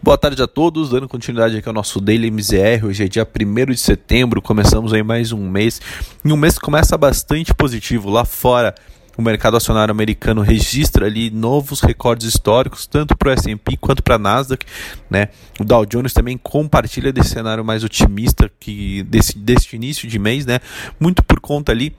[0.00, 2.86] Boa tarde a todos, dando continuidade aqui ao nosso Daily MZR.
[2.86, 5.80] Hoje é dia 1 de setembro, começamos aí mais um mês.
[6.24, 8.76] E um mês que começa bastante positivo lá fora.
[9.16, 14.14] O mercado acionário americano registra ali novos recordes históricos, tanto para o S&P quanto para
[14.14, 14.64] a Nasdaq,
[15.10, 15.30] né?
[15.58, 20.46] O Dow Jones também compartilha desse cenário mais otimista que desse, desse início de mês,
[20.46, 20.60] né?
[21.00, 21.92] Muito por conta ali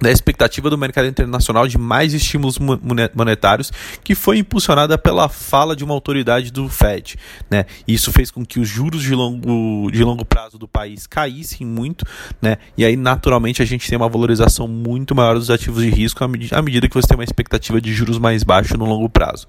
[0.00, 3.70] da expectativa do mercado internacional de mais estímulos monetários,
[4.02, 7.16] que foi impulsionada pela fala de uma autoridade do Fed.
[7.50, 7.66] Né?
[7.86, 12.04] Isso fez com que os juros de longo, de longo prazo do país caíssem muito,
[12.40, 12.56] né?
[12.76, 16.28] e aí naturalmente a gente tem uma valorização muito maior dos ativos de risco à
[16.62, 19.46] medida que você tem uma expectativa de juros mais baixo no longo prazo.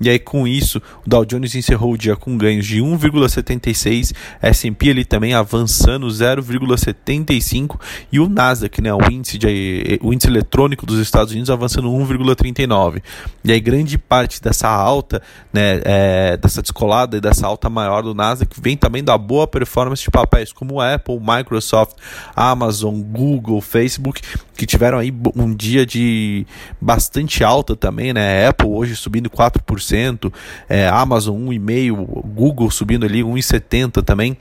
[0.00, 4.90] E aí com isso, o Dow Jones encerrou o dia com ganhos de 1,76, S&P
[4.90, 7.78] ali também avançando 0,75
[8.10, 13.02] e o Nasdaq, né, o índice de o índice eletrônico dos Estados Unidos avançando 1,39.
[13.44, 15.22] E aí grande parte dessa alta,
[15.52, 20.02] né, é, dessa descolada e dessa alta maior do Nasdaq vem também da boa performance
[20.02, 21.96] de papéis como Apple, Microsoft,
[22.34, 24.20] Amazon, Google, Facebook,
[24.56, 26.46] que tiveram aí um dia de
[26.80, 28.46] bastante alta também, né?
[28.46, 30.32] Apple hoje subindo 4%,
[30.68, 31.96] é, Amazon 1,5%,
[32.26, 34.36] Google subindo ali 1,70% também.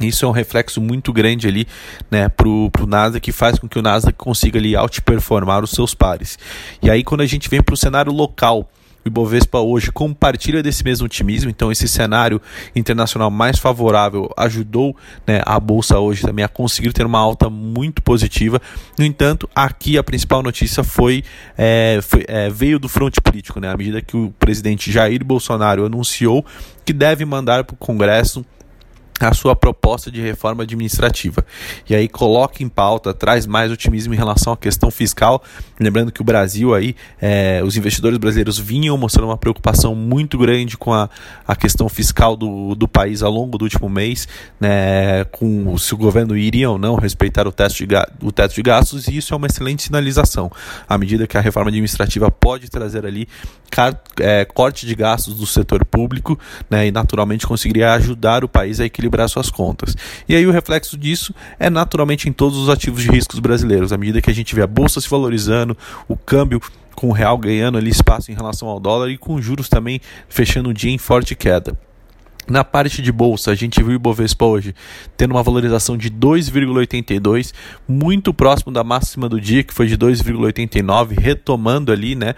[0.00, 1.66] Isso é um reflexo muito grande ali
[2.10, 5.94] né, para o Nasdaq que faz com que o Nasdaq consiga ali outperformar os seus
[5.94, 6.38] pares.
[6.82, 8.68] E aí quando a gente vem para o cenário local,
[9.06, 12.42] o Ibovespa hoje compartilha desse mesmo otimismo, então esse cenário
[12.74, 18.02] internacional mais favorável ajudou né, a Bolsa hoje também a conseguir ter uma alta muito
[18.02, 18.60] positiva.
[18.98, 21.22] No entanto, aqui a principal notícia foi,
[21.56, 25.86] é, foi é, veio do fronte político, né, à medida que o presidente Jair Bolsonaro
[25.86, 26.44] anunciou
[26.84, 28.44] que deve mandar para o Congresso
[29.20, 31.44] a sua proposta de reforma administrativa.
[31.88, 35.42] E aí coloca em pauta, traz mais otimismo em relação à questão fiscal.
[35.80, 40.76] Lembrando que o Brasil aí, é, os investidores brasileiros vinham mostrando uma preocupação muito grande
[40.76, 41.08] com a,
[41.46, 44.28] a questão fiscal do, do país ao longo do último mês,
[44.60, 48.62] né, com se o governo iria ou não respeitar o teto, de, o teto de
[48.62, 50.50] gastos, e isso é uma excelente sinalização.
[50.88, 53.28] À medida que a reforma administrativa pode trazer ali
[53.70, 56.38] car, é, corte de gastos do setor público,
[56.68, 59.96] né, e naturalmente conseguiria ajudar o país a equilibrar equilibrar suas contas.
[60.28, 63.92] E aí o reflexo disso é naturalmente em todos os ativos de riscos brasileiros.
[63.92, 65.76] À medida que a gente vê a bolsa se valorizando,
[66.08, 66.60] o câmbio
[66.94, 70.70] com o real ganhando ali espaço em relação ao dólar e com juros também fechando
[70.70, 71.78] o dia em forte queda.
[72.48, 74.72] Na parte de bolsa, a gente viu o Ibovespa hoje
[75.16, 77.52] tendo uma valorização de 2,82,
[77.88, 82.34] muito próximo da máxima do dia, que foi de 2,89, retomando ali, né,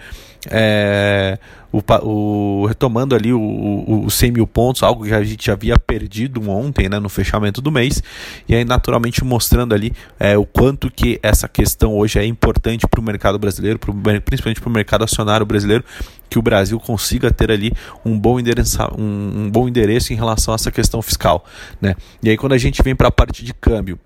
[0.49, 1.37] é,
[1.71, 6.89] o, o, retomando ali os 100 mil pontos, algo que a gente havia perdido ontem,
[6.89, 8.01] né, no fechamento do mês,
[8.47, 12.99] e aí naturalmente mostrando ali é, o quanto que essa questão hoje é importante para
[12.99, 13.93] o mercado brasileiro, pro,
[14.25, 15.83] principalmente para o mercado acionário brasileiro,
[16.29, 17.73] que o Brasil consiga ter ali
[18.05, 21.43] um bom, endereço, um, um bom endereço em relação a essa questão fiscal,
[21.81, 21.95] né?
[22.21, 23.99] E aí quando a gente vem para a parte de câmbio,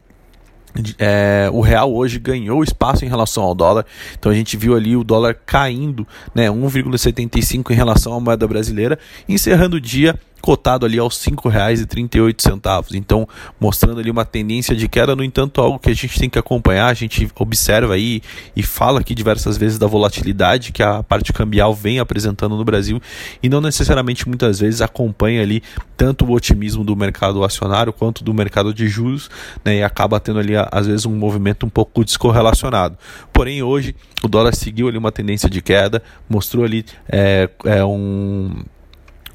[0.98, 3.86] é, o real hoje ganhou espaço em relação ao dólar,
[4.18, 8.98] então a gente viu ali o dólar caindo, né, 1,75 em relação à moeda brasileira,
[9.28, 12.96] encerrando o dia cotado ali aos R$ 5,38.
[12.96, 13.26] Então,
[13.58, 16.88] mostrando ali uma tendência de queda, no entanto, algo que a gente tem que acompanhar,
[16.88, 18.22] a gente observa aí
[18.54, 23.02] e fala aqui diversas vezes da volatilidade que a parte cambial vem apresentando no Brasil
[23.42, 25.64] e não necessariamente muitas vezes acompanha ali
[25.96, 29.30] tanto o otimismo do mercado acionário quanto do mercado de juros,
[29.64, 32.98] né, e acaba tendo ali às vezes um movimento um pouco descorrelacionado.
[33.32, 38.62] Porém, hoje o dólar seguiu ali uma tendência de queda, mostrou ali é, é um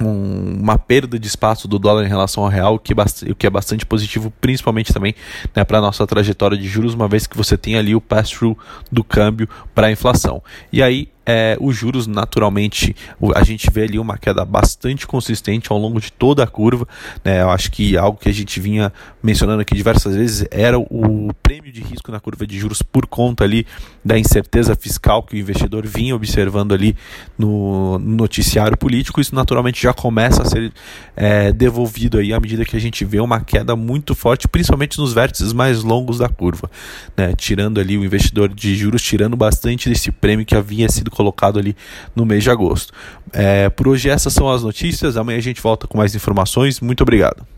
[0.00, 2.92] um, uma perda de espaço do dólar em relação ao real, o que,
[3.31, 5.14] o que é bastante positivo, principalmente também
[5.54, 8.56] né, para a nossa trajetória de juros, uma vez que você tem ali o pass-through
[8.91, 10.42] do câmbio para a inflação.
[10.72, 12.97] E aí é, os juros naturalmente
[13.34, 16.89] a gente vê ali uma queda bastante consistente ao longo de toda a curva.
[17.22, 17.43] Né?
[17.43, 18.91] Eu acho que algo que a gente vinha
[19.22, 23.44] mencionando aqui diversas vezes era o prêmio de risco na curva de juros por conta
[23.44, 23.66] ali
[24.03, 26.97] da incerteza fiscal que o investidor vinha observando ali
[27.37, 29.21] no, noticiário político.
[29.21, 30.72] Isso naturalmente já começa a ser
[31.15, 35.13] é, devolvido aí à medida que a gente vê uma queda muito forte, principalmente nos
[35.13, 36.71] vértices mais longos da curva,
[37.15, 37.34] né?
[37.36, 41.76] tirando ali o investidor de juros, tirando bastante desse prêmio que havia sido colocado ali
[42.15, 42.92] no mês de agosto.
[43.32, 45.16] É, por hoje essas são as notícias.
[45.16, 46.80] Amanhã a gente volta com mais informações.
[46.80, 47.58] Muito obrigado.